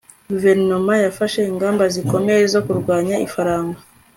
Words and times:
guverinoma 0.29 0.93
yafashe 1.05 1.39
ingamba 1.51 1.83
zikomeye 1.95 2.43
zo 2.53 2.59
kurwanya 2.65 3.15
ifaranga 3.27 3.79